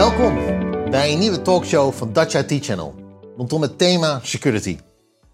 Welkom 0.00 0.34
bij 0.90 1.12
een 1.12 1.18
nieuwe 1.18 1.42
talkshow 1.42 1.92
van 1.92 2.12
Dutch 2.12 2.34
IT 2.34 2.64
Channel 2.64 2.94
rondom 3.36 3.62
het 3.62 3.78
thema 3.78 4.20
security. 4.22 4.78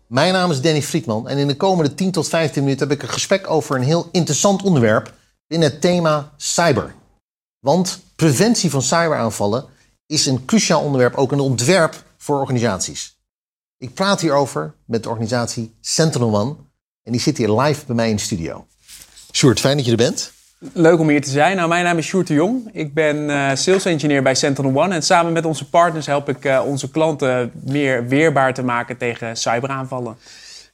Mijn 0.06 0.32
naam 0.32 0.50
is 0.50 0.60
Danny 0.60 0.82
Friedman 0.82 1.28
en 1.28 1.38
in 1.38 1.46
de 1.46 1.56
komende 1.56 1.94
10 1.94 2.10
tot 2.10 2.28
15 2.28 2.62
minuten 2.62 2.88
heb 2.88 2.96
ik 2.96 3.02
een 3.02 3.12
gesprek 3.12 3.50
over 3.50 3.76
een 3.76 3.82
heel 3.82 4.08
interessant 4.12 4.62
onderwerp 4.62 5.14
in 5.46 5.62
het 5.62 5.80
thema 5.80 6.32
cyber. 6.36 6.94
Want 7.58 8.00
preventie 8.16 8.70
van 8.70 8.82
cyberaanvallen 8.82 9.64
is 10.06 10.26
een 10.26 10.44
cruciaal 10.44 10.82
onderwerp, 10.82 11.14
ook 11.14 11.32
een 11.32 11.40
ontwerp 11.40 12.02
voor 12.16 12.40
organisaties. 12.40 13.18
Ik 13.78 13.94
praat 13.94 14.20
hierover 14.20 14.74
met 14.84 15.02
de 15.02 15.08
organisatie 15.08 15.74
Sentinel 15.80 16.36
One 16.36 16.56
en 17.02 17.12
die 17.12 17.20
zit 17.20 17.36
hier 17.36 17.60
live 17.60 17.86
bij 17.86 17.94
mij 17.94 18.10
in 18.10 18.16
de 18.16 18.22
studio. 18.22 18.66
Sjoerd, 19.32 19.60
fijn 19.60 19.76
dat 19.76 19.84
je 19.84 19.90
er 19.90 19.96
bent. 19.96 20.34
Leuk 20.58 20.98
om 20.98 21.08
hier 21.08 21.22
te 21.22 21.30
zijn. 21.30 21.56
Nou, 21.56 21.68
mijn 21.68 21.84
naam 21.84 21.98
is 21.98 22.06
Sjoerd 22.06 22.26
de 22.26 22.34
Jong. 22.34 22.68
Ik 22.72 22.94
ben 22.94 23.16
uh, 23.16 23.50
sales 23.54 23.84
engineer 23.84 24.22
bij 24.22 24.34
Sentinel 24.34 24.82
One. 24.82 24.94
En 24.94 25.02
samen 25.02 25.32
met 25.32 25.44
onze 25.44 25.68
partners 25.68 26.06
help 26.06 26.28
ik 26.28 26.44
uh, 26.44 26.62
onze 26.66 26.90
klanten 26.90 27.50
meer 27.64 28.06
weerbaar 28.08 28.54
te 28.54 28.62
maken 28.62 28.96
tegen 28.96 29.36
cyberaanvallen. 29.36 30.16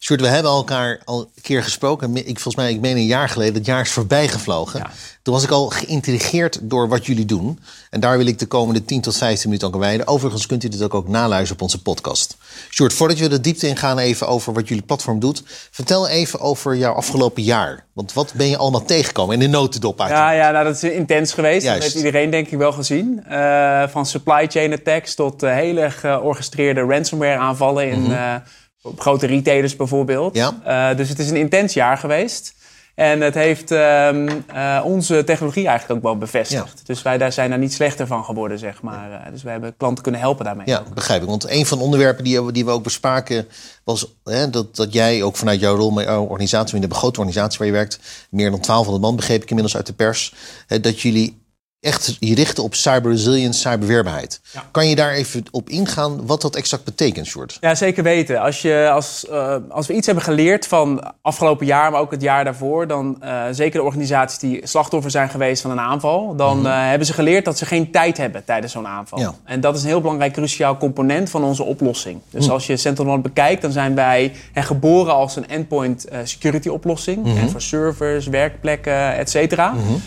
Sjoerd, 0.05 0.21
we 0.21 0.27
hebben 0.27 0.53
elkaar 0.53 1.01
al 1.05 1.21
een 1.21 1.43
keer 1.43 1.63
gesproken. 1.63 2.17
Ik, 2.17 2.25
volgens 2.25 2.57
mij, 2.57 2.71
ik 2.71 2.81
meen 2.81 2.97
een 2.97 3.07
jaar 3.07 3.29
geleden. 3.29 3.55
Het 3.55 3.67
jaar 3.67 3.81
is 3.81 3.91
voorbij 3.91 4.29
gevlogen. 4.29 4.81
Ja. 4.81 4.91
Toen 5.23 5.35
was 5.35 5.43
ik 5.43 5.51
al 5.51 5.67
geïntrigeerd 5.69 6.59
door 6.63 6.89
wat 6.89 7.07
jullie 7.07 7.25
doen. 7.25 7.59
En 7.91 8.01
daar 8.01 8.17
wil 8.17 8.27
ik 8.27 8.39
de 8.39 8.47
komende 8.47 8.85
10 8.85 9.01
tot 9.01 9.17
15 9.17 9.49
minuten 9.49 9.73
aan 9.73 9.79
wijden. 9.79 10.07
Overigens 10.07 10.47
kunt 10.47 10.65
u 10.65 10.69
dit 10.69 10.83
ook, 10.83 10.95
ook 10.95 11.09
naluisteren 11.09 11.55
op 11.55 11.63
onze 11.63 11.83
podcast. 11.83 12.37
Sjoerd, 12.71 12.93
voordat 12.93 13.19
we 13.19 13.29
de 13.29 13.41
diepte 13.41 13.69
ingaan 13.69 13.99
even 13.99 14.29
over 14.29 14.53
wat 14.53 14.69
jullie 14.69 14.83
platform 14.83 15.21
doet. 15.21 15.43
Vertel 15.71 16.09
even 16.09 16.41
over 16.41 16.77
jouw 16.77 16.93
afgelopen 16.93 17.43
jaar. 17.43 17.85
Want 17.93 18.13
wat 18.13 18.33
ben 18.37 18.49
je 18.49 18.57
allemaal 18.57 18.85
tegengekomen 18.85 19.35
in 19.35 19.41
de 19.41 19.57
notendop 19.57 19.99
Ja, 19.99 20.31
ja 20.31 20.51
nou, 20.51 20.65
dat 20.65 20.75
is 20.75 20.83
intens 20.83 21.33
geweest. 21.33 21.65
Juist. 21.65 21.83
Dat 21.83 21.93
heeft 21.93 22.05
iedereen 22.05 22.31
denk 22.31 22.49
ik 22.49 22.59
wel 22.59 22.73
gezien. 22.73 23.25
Uh, 23.31 23.89
van 23.89 24.07
supply 24.07 24.47
chain 24.49 24.73
attacks 24.73 25.15
tot 25.15 25.43
uh, 25.43 25.53
hele 25.53 25.91
georchestreerde 25.91 26.81
ransomware 26.81 27.39
aanvallen 27.39 27.91
in... 27.91 27.99
Mm 27.99 28.05
-hmm. 28.05 28.13
uh, 28.13 28.35
op 28.83 29.01
grote 29.01 29.27
retailers 29.27 29.77
bijvoorbeeld. 29.77 30.35
Ja. 30.35 30.91
Uh, 30.91 30.97
dus 30.97 31.09
het 31.09 31.19
is 31.19 31.31
een 31.31 31.37
intens 31.37 31.75
jaar 31.75 31.99
geweest. 31.99 32.55
En 32.95 33.21
het 33.21 33.35
heeft 33.35 33.71
um, 33.71 34.29
uh, 34.55 34.81
onze 34.85 35.25
technologie 35.25 35.67
eigenlijk 35.67 35.99
ook 35.99 36.05
wel 36.05 36.19
bevestigd. 36.19 36.79
Ja. 36.79 36.85
Dus 36.85 37.03
wij 37.03 37.19
daar 37.19 37.33
zijn 37.33 37.51
daar 37.51 37.59
niet 37.59 37.73
slechter 37.73 38.07
van 38.07 38.25
geworden, 38.25 38.59
zeg 38.59 38.83
maar. 38.83 39.11
Ja. 39.11 39.27
Uh, 39.27 39.33
dus 39.33 39.43
we 39.43 39.51
hebben 39.51 39.77
klanten 39.77 40.03
kunnen 40.03 40.21
helpen 40.21 40.45
daarmee. 40.45 40.67
Ja, 40.67 40.83
begrijp 40.95 41.23
ik. 41.23 41.29
Want 41.29 41.51
een 41.51 41.67
van 41.67 41.79
de 41.79 41.85
onderwerpen 41.85 42.25
die, 42.25 42.53
die 42.53 42.65
we 42.65 42.71
ook 42.71 42.83
bespraken... 42.83 43.49
was 43.85 44.07
hè, 44.25 44.51
dat, 44.51 44.77
dat 44.77 44.93
jij 44.93 45.23
ook 45.23 45.37
vanuit 45.37 45.61
jouw 45.61 45.77
rol 45.77 45.91
met 45.91 46.05
jouw 46.05 46.23
organisatie... 46.23 46.75
in 46.75 46.89
de 46.89 46.95
grote 46.95 47.19
organisatie 47.19 47.59
waar 47.59 47.67
je 47.67 47.73
werkt... 47.73 47.99
meer 48.31 48.51
dan 48.51 48.61
1200 48.61 49.05
man, 49.05 49.17
begreep 49.17 49.43
ik 49.43 49.49
inmiddels 49.49 49.77
uit 49.77 49.87
de 49.87 49.93
pers... 49.93 50.35
Hè, 50.67 50.81
dat 50.81 51.01
jullie 51.01 51.42
echt 51.83 52.17
je 52.21 52.35
richten 52.35 52.63
op 52.63 52.75
cyber 52.75 53.11
resilience, 53.11 53.61
cyberweerbaarheid. 53.61 54.41
Ja. 54.53 54.65
Kan 54.71 54.89
je 54.89 54.95
daar 54.95 55.13
even 55.13 55.45
op 55.51 55.69
ingaan 55.69 56.27
wat 56.27 56.41
dat 56.41 56.57
exact 56.57 56.85
betekent, 56.85 57.27
Short? 57.27 57.57
Ja, 57.61 57.75
zeker 57.75 58.03
weten. 58.03 58.41
Als, 58.41 58.63
je, 58.63 58.91
als, 58.93 59.27
uh, 59.31 59.57
als 59.69 59.87
we 59.87 59.95
iets 59.95 60.07
hebben 60.07 60.25
geleerd 60.25 60.67
van 60.67 61.13
afgelopen 61.23 61.67
jaar, 61.67 61.91
maar 61.91 62.01
ook 62.01 62.11
het 62.11 62.23
jaar 62.23 62.45
daarvoor, 62.45 62.87
dan 62.87 63.23
uh, 63.25 63.43
zeker 63.51 63.79
de 63.79 63.87
organisaties 63.87 64.39
die 64.39 64.61
slachtoffer 64.67 65.11
zijn 65.11 65.29
geweest 65.29 65.63
van 65.63 65.71
een 65.71 65.81
aanval, 65.81 66.37
dan 66.37 66.59
mm 66.59 66.65
-hmm. 66.65 66.73
uh, 66.73 66.89
hebben 66.89 67.07
ze 67.07 67.13
geleerd 67.13 67.45
dat 67.45 67.59
ze 67.59 67.67
geen 67.67 67.91
tijd 67.91 68.17
hebben 68.17 68.45
tijdens 68.45 68.73
zo'n 68.73 68.87
aanval. 68.87 69.19
Ja. 69.19 69.35
En 69.45 69.61
dat 69.61 69.77
is 69.77 69.83
een 69.83 69.89
heel 69.89 70.01
belangrijk, 70.01 70.33
cruciaal 70.33 70.77
component 70.77 71.31
van 71.31 71.45
onze 71.45 71.63
oplossing. 71.63 72.21
Dus 72.31 72.47
mm. 72.47 72.53
als 72.53 72.67
je 72.67 72.77
Sentinel 72.77 73.19
bekijkt, 73.19 73.63
dan 73.63 73.73
zijn 73.73 73.95
wij 73.95 74.33
geboren 74.55 75.15
als 75.15 75.37
een 75.37 75.49
endpoint 75.49 76.07
security 76.25 76.69
oplossing. 76.69 77.25
Mm 77.25 77.37
-hmm. 77.37 77.49
voor 77.51 77.61
servers, 77.61 78.27
werkplekken, 78.27 79.15
et 79.17 79.31
cetera. 79.31 79.73
-hmm. 79.73 80.01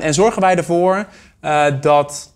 en 0.00 0.14
zorgen 0.14 0.40
wij 0.40 0.56
ervoor 0.56 1.06
dat, 1.80 2.27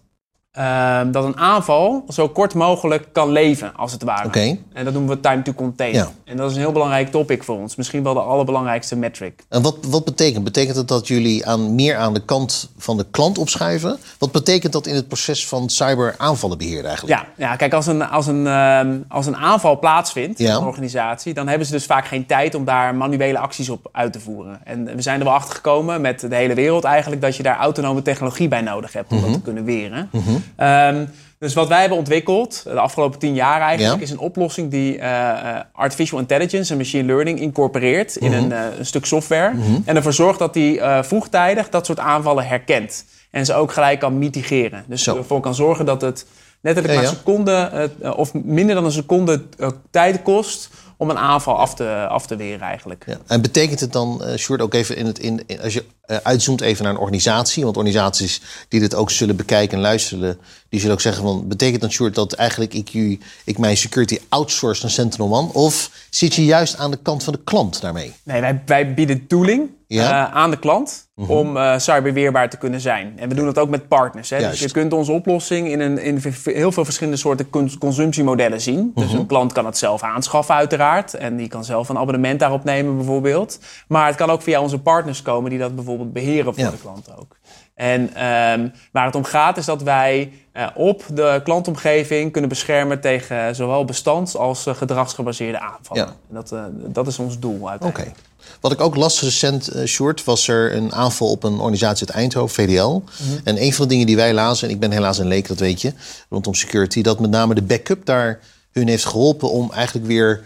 uh, 0.59 1.01
dat 1.07 1.25
een 1.25 1.37
aanval 1.37 2.05
zo 2.09 2.29
kort 2.29 2.55
mogelijk 2.55 3.09
kan 3.13 3.31
leven, 3.31 3.73
als 3.77 3.93
het 3.93 4.03
ware. 4.03 4.27
Okay. 4.27 4.61
En 4.73 4.85
dat 4.85 4.93
noemen 4.93 5.15
we 5.15 5.21
time 5.21 5.43
to 5.43 5.53
contain. 5.53 5.93
Ja. 5.93 6.11
En 6.25 6.37
dat 6.37 6.51
is 6.51 6.57
een 6.57 6.63
heel 6.63 6.73
belangrijk 6.73 7.11
topic 7.11 7.43
voor 7.43 7.59
ons. 7.59 7.77
Misschien 7.77 8.03
wel 8.03 8.15
de 8.15 8.21
allerbelangrijkste 8.21 8.97
metric. 8.97 9.45
En 9.49 9.63
wat, 9.63 9.77
wat 9.87 10.05
betekent? 10.05 10.45
Betekent 10.45 10.77
het 10.77 10.89
dat 10.89 11.09
jullie 11.09 11.47
aan, 11.47 11.75
meer 11.75 11.97
aan 11.97 12.15
de 12.15 12.25
kant 12.25 12.71
van 12.77 12.97
de 12.97 13.07
klant 13.11 13.39
opschuiven? 13.39 13.99
Wat 14.19 14.33
betekent 14.33 14.73
dat 14.73 14.87
in 14.87 14.95
het 14.95 15.09
proces 15.09 15.47
van 15.49 15.69
cyberaanvallenbeheer 15.69 16.85
eigenlijk? 16.85 17.21
Ja, 17.21 17.47
ja 17.47 17.57
kijk, 17.57 17.73
als 17.73 17.87
een, 17.87 18.03
als 18.03 18.27
een, 18.27 18.45
uh, 18.45 18.81
als 19.09 19.27
een 19.27 19.37
aanval 19.37 19.79
plaatsvindt 19.79 20.39
ja. 20.39 20.49
in 20.49 20.55
een 20.55 20.67
organisatie... 20.67 21.35
dan 21.35 21.49
hebben 21.49 21.67
ze 21.67 21.73
dus 21.73 21.87
vaak 21.87 22.07
geen 22.07 22.27
tijd 22.27 22.55
om 22.55 22.65
daar 22.65 22.95
manuele 22.95 23.39
acties 23.39 23.69
op 23.69 23.89
uit 23.93 24.13
te 24.13 24.21
voeren. 24.21 24.61
En 24.65 24.85
we 24.85 25.03
zijn 25.03 25.19
er 25.19 25.25
wel 25.25 25.35
achter 25.35 25.55
gekomen 25.55 26.01
met 26.01 26.21
de 26.21 26.35
hele 26.35 26.55
wereld 26.55 26.85
eigenlijk... 26.85 27.23
dat 27.23 27.37
je 27.37 27.43
daar 27.43 27.57
autonome 27.57 28.03
technologie 28.03 28.49
bij 28.49 28.61
nodig 28.61 28.93
hebt 28.93 29.11
om 29.11 29.17
mm 29.17 29.23
-hmm. 29.23 29.33
dat 29.33 29.41
te 29.41 29.45
kunnen 29.45 29.65
weren. 29.65 30.09
Mm 30.13 30.23
-hmm. 30.23 30.42
Um, 30.61 31.09
dus 31.43 31.55
wat 31.55 31.69
wij 31.69 31.81
hebben 31.81 31.99
ontwikkeld 31.99 32.63
de 32.65 32.81
afgelopen 32.81 33.19
tien 33.19 33.35
jaar 33.35 33.61
eigenlijk... 33.61 33.97
Ja. 33.97 34.03
is 34.03 34.11
een 34.11 34.19
oplossing 34.19 34.71
die 34.71 34.99
uh, 34.99 35.61
artificial 35.73 36.19
intelligence 36.19 36.73
en 36.73 36.79
machine 36.79 37.05
learning 37.05 37.41
incorporeert... 37.41 38.17
in 38.17 38.31
mm 38.31 38.37
-hmm. 38.37 38.45
een, 38.45 38.51
uh, 38.51 38.79
een, 38.79 38.87
stuk 38.87 39.05
software. 39.05 39.53
Mm 39.55 39.63
-hmm. 39.63 39.83
En 39.85 39.97
ervoor 39.97 40.13
zorgt 40.13 40.39
dat 40.39 40.55
die 40.55 40.77
uh, 40.77 41.03
vroegtijdig 41.03 41.69
dat 41.69 41.87
soort 41.87 41.99
aanvallen 41.99 42.47
herkent. 42.47 43.05
En 43.31 43.47
ze 43.47 43.55
ook 43.55 43.73
gelijk 43.73 44.01
kan 44.01 44.19
mitigeren. 44.19 44.85
Dus 44.87 45.03
Zo. 45.03 45.17
ervoor 45.17 45.41
kan 45.41 45.55
zorgen 45.55 45.85
dat 45.87 46.01
het 46.01 46.27
letterlijk 46.61 46.95
ja, 46.95 47.01
ja. 47.01 47.09
een 47.09 47.15
seconde... 47.17 47.91
of 48.17 48.35
minder 48.35 48.75
dan 48.75 48.85
een 48.85 48.93
seconde 48.93 49.43
tijd 49.91 50.23
kost 50.23 50.71
om 50.97 51.11
een 51.11 51.19
aanval 51.19 51.59
af 51.59 51.75
te, 51.75 52.07
af 52.09 52.27
te 52.27 52.37
weren 52.37 52.61
eigenlijk. 52.61 53.05
Ja. 53.07 53.17
En 53.27 53.43
betekent 53.43 53.81
het 53.81 53.93
dan, 53.93 54.23
uh, 54.23 54.37
Sjoerd, 54.37 54.61
ook 54.61 54.75
even 54.75 54.97
in 54.97 55.07
het, 55.07 55.19
in, 55.19 55.43
in 55.47 55.61
als 55.61 55.73
je 55.73 55.85
uitzoomt 56.23 56.61
even 56.61 56.85
naar 56.85 56.93
een 56.93 56.99
organisatie, 56.99 57.65
want 57.65 57.77
organisaties 57.77 58.41
die 58.69 58.81
dit 58.81 58.95
ook 58.95 59.11
zullen 59.11 59.37
bekijken 59.37 59.77
en 59.77 59.83
luisteren, 59.83 60.39
die 60.69 60.81
zullen 60.81 60.95
ook 60.95 61.01
zeggen 61.01 61.23
van, 61.23 61.49
betekent 61.49 61.81
dat, 61.81 61.91
Sjoerd, 61.91 62.15
dat 62.15 62.33
eigenlijk 62.33 62.75
ik, 62.75 63.19
ik 63.45 63.59
mijn 63.59 63.77
security 63.77 64.19
outsource 64.29 64.83
naar 64.83 64.91
Sentinel 64.91 65.33
One, 65.37 65.53
of 65.53 65.91
zit 66.11 66.35
je 66.35 66.45
juist 66.45 66.79
aan 66.79 66.91
de 66.91 66.99
kant 67.03 67.25
van 67.25 67.33
de 67.33 67.41
klant 67.45 67.81
daarmee? 67.81 68.13
Nee, 68.23 68.41
wij, 68.41 68.63
wij 68.67 68.95
bieden 68.95 69.27
tooling 69.27 69.71
ja? 69.87 70.29
uh, 70.29 70.35
aan 70.35 70.51
de 70.51 70.59
klant 70.59 71.09
-hmm. 71.15 71.31
om 71.31 71.57
uh, 71.57 71.79
cyberweerbaar 71.79 72.51
te 72.51 72.57
kunnen 72.57 72.81
zijn. 72.81 73.13
En 73.17 73.29
we 73.29 73.35
doen 73.35 73.45
dat 73.45 73.59
ook 73.59 73.69
met 73.69 73.89
partners. 73.89 74.31
Hè? 74.31 74.39
Dus 74.39 74.61
je 74.61 74.71
kunt 74.71 74.93
onze 74.93 75.13
oplossing 75.13 75.69
in, 75.69 75.81
een, 75.81 75.99
in 75.99 76.23
heel 76.45 76.73
veel 76.73 76.85
verschillende 76.85 77.19
soorten 77.19 77.49
consumptiemodellen 77.79 78.61
zien. 78.61 78.93
Dus 78.95 79.13
een 79.13 79.27
klant 79.27 79.53
kan 79.53 79.67
het 79.67 79.79
zelf 79.79 80.03
aanschaffen 80.03 80.55
uiteraard. 80.55 81.15
En 81.15 81.37
die 81.37 81.49
kan 81.49 81.65
zelf 81.65 81.89
een 81.89 81.99
abonnement 81.99 82.41
daarop 82.41 82.65
nemen 82.65 82.97
bijvoorbeeld. 82.97 83.59
Maar 83.89 84.07
het 84.07 84.17
kan 84.17 84.31
ook 84.31 84.43
via 84.43 84.61
onze 84.61 84.79
partners 84.79 85.23
komen 85.23 85.51
die 85.51 85.59
dat 85.59 85.75
bijvoorbeeld 85.75 86.02
beheren 86.07 86.55
voor 86.55 86.63
ja. 86.63 86.71
de 86.71 86.79
klant 86.79 87.17
ook. 87.19 87.37
En 87.75 88.01
um, 88.03 88.73
waar 88.93 89.07
het 89.07 89.15
om 89.15 89.25
gaat 89.25 89.57
is 89.57 89.65
dat 89.65 89.83
wij 89.83 90.33
uh, 90.53 90.67
op 90.75 91.05
de 91.13 91.41
klantomgeving 91.45 92.33
kunnen 92.33 92.51
beschermen 92.51 93.01
tegen 93.01 93.55
zowel 93.55 93.85
bestands- 93.85 94.37
als 94.37 94.67
uh, 94.67 94.75
gedragsgebaseerde 94.75 95.61
aanvallen. 95.61 96.05
Ja. 96.05 96.15
En 96.29 96.35
dat, 96.35 96.53
uh, 96.53 96.65
dat 96.71 97.07
is 97.07 97.19
ons 97.19 97.39
doel 97.39 97.69
uiteindelijk. 97.69 98.11
Okay. 98.11 98.23
Wat 98.61 98.73
ik 98.73 98.81
ook 98.81 98.97
las 98.97 99.21
recent, 99.21 99.77
uh, 99.77 99.85
Short, 99.85 100.25
was 100.25 100.49
er 100.49 100.75
een 100.75 100.93
aanval 100.95 101.31
op 101.31 101.43
een 101.43 101.59
organisatie 101.59 102.07
uit 102.07 102.17
Eindhoven, 102.17 102.65
VDL. 102.65 102.89
Mm 102.89 103.05
-hmm. 103.17 103.41
En 103.45 103.63
een 103.63 103.73
van 103.73 103.85
de 103.85 103.91
dingen 103.91 104.07
die 104.07 104.17
wij 104.17 104.35
lazen, 104.35 104.69
en 104.69 104.75
ik 104.75 104.81
ben 104.81 104.91
helaas 104.91 105.19
een 105.19 105.27
leek, 105.27 105.49
dat 105.49 105.59
weet 105.59 105.81
je, 105.81 105.93
rondom 106.29 106.55
security, 106.55 107.03
dat 107.03 107.21
met 107.21 107.31
name 107.31 107.55
de 107.55 107.63
backup 107.63 108.07
daar 108.07 108.41
hun 108.73 108.89
heeft 108.89 109.05
geholpen 109.05 109.51
om 109.51 109.73
eigenlijk 109.73 110.07
weer 110.07 110.45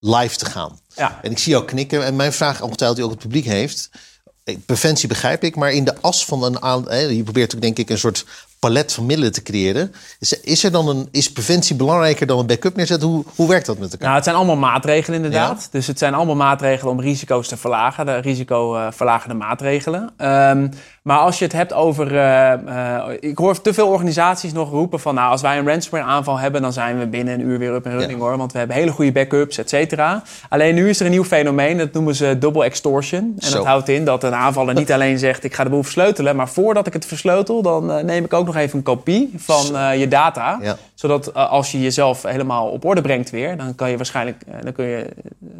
live 0.00 0.36
te 0.36 0.44
gaan. 0.44 0.78
Ja. 0.94 1.18
En 1.22 1.30
ik 1.30 1.38
zie 1.38 1.52
jou 1.52 1.64
knikken. 1.64 2.04
En 2.04 2.16
mijn 2.16 2.32
vraag, 2.32 2.62
ongetwijfeld 2.62 2.96
die 2.96 3.04
ook 3.04 3.12
het 3.12 3.22
publiek 3.22 3.44
heeft. 3.44 3.90
Preventie 4.66 5.08
begrijp 5.08 5.44
ik, 5.44 5.56
maar 5.56 5.72
in 5.72 5.84
de 5.84 6.00
as 6.00 6.24
van 6.24 6.44
een 6.44 6.62
aan. 6.62 7.14
Je 7.16 7.22
probeert 7.22 7.54
ook 7.54 7.60
denk 7.60 7.78
ik 7.78 7.90
een 7.90 7.98
soort 7.98 8.24
palet 8.66 8.92
van 8.92 9.06
middelen 9.06 9.32
te 9.32 9.42
creëren. 9.42 9.92
Is, 10.18 10.40
is, 10.40 10.64
er 10.64 10.72
dan 10.72 10.88
een, 10.88 11.08
is 11.10 11.32
preventie 11.32 11.76
belangrijker 11.76 12.26
dan 12.26 12.38
een 12.38 12.46
backup 12.46 12.76
neerzetten? 12.76 13.08
Hoe, 13.08 13.24
hoe 13.34 13.48
werkt 13.48 13.66
dat 13.66 13.78
met 13.78 13.90
elkaar? 13.90 14.04
Nou, 14.04 14.14
het 14.14 14.24
zijn 14.24 14.36
allemaal 14.36 14.56
maatregelen 14.56 15.16
inderdaad. 15.16 15.60
Ja. 15.62 15.68
Dus 15.70 15.86
het 15.86 15.98
zijn 15.98 16.14
allemaal 16.14 16.36
maatregelen 16.36 16.92
om 16.92 17.00
risico's 17.00 17.48
te 17.48 17.56
verlagen. 17.56 18.06
De 18.06 18.16
risicoverlagende 18.16 19.34
maatregelen. 19.34 20.10
Um, 20.18 20.70
maar 21.06 21.18
als 21.18 21.38
je 21.38 21.44
het 21.44 21.52
hebt 21.52 21.72
over... 21.72 22.12
Uh, 22.12 22.52
uh, 22.68 23.02
ik 23.20 23.38
hoor 23.38 23.60
te 23.60 23.74
veel 23.74 23.88
organisaties 23.88 24.52
nog 24.52 24.70
roepen 24.70 25.00
van... 25.00 25.14
nou, 25.14 25.30
als 25.30 25.40
wij 25.40 25.58
een 25.58 25.66
ransomware 25.66 26.04
aanval 26.04 26.38
hebben... 26.38 26.62
dan 26.62 26.72
zijn 26.72 26.98
we 26.98 27.06
binnen 27.06 27.34
een 27.34 27.40
uur 27.40 27.58
weer 27.58 27.74
up 27.74 27.84
en 27.84 27.98
running 27.98 28.18
ja. 28.18 28.24
hoor. 28.24 28.36
Want 28.36 28.52
we 28.52 28.58
hebben 28.58 28.76
hele 28.76 28.90
goede 28.90 29.12
backups, 29.12 29.58
et 29.58 29.68
cetera. 29.68 30.22
Alleen 30.48 30.74
nu 30.74 30.88
is 30.88 31.00
er 31.00 31.04
een 31.06 31.12
nieuw 31.12 31.24
fenomeen. 31.24 31.78
Dat 31.78 31.92
noemen 31.92 32.14
ze 32.14 32.36
double 32.38 32.64
extortion. 32.64 33.34
En 33.38 33.48
Zo. 33.48 33.56
dat 33.56 33.66
houdt 33.66 33.88
in 33.88 34.04
dat 34.04 34.22
een 34.22 34.34
aanvaller 34.34 34.74
niet 34.84 34.92
alleen 34.92 35.18
zegt... 35.18 35.44
ik 35.44 35.54
ga 35.54 35.64
de 35.64 35.70
boel 35.70 35.82
versleutelen. 35.82 36.36
Maar 36.36 36.48
voordat 36.48 36.86
ik 36.86 36.92
het 36.92 37.06
versleutel... 37.06 37.62
dan 37.62 37.90
uh, 37.90 38.02
neem 38.02 38.24
ik 38.24 38.32
ook 38.32 38.46
nog 38.46 38.55
even 38.56 38.78
een 38.78 38.84
kopie 38.84 39.32
van 39.36 39.98
je 39.98 40.08
data. 40.08 40.58
Ja. 40.62 40.76
Zodat 40.94 41.34
als 41.34 41.72
je 41.72 41.80
jezelf 41.80 42.22
helemaal 42.22 42.68
op 42.68 42.84
orde 42.84 43.00
brengt 43.00 43.30
weer... 43.30 43.56
dan 43.56 43.74
kan 43.74 43.90
je 43.90 43.96
waarschijnlijk 43.96 44.42
dan 44.62 44.72
kun 44.72 44.84
je 44.84 45.06